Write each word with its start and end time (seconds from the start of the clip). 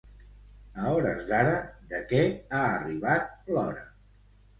A 0.83 0.93
hores 0.93 1.27
d'ara, 1.31 1.59
de 1.91 1.99
què 2.13 2.21
ha 2.31 2.63
arribat 2.79 3.29
l'hora? 3.57 3.85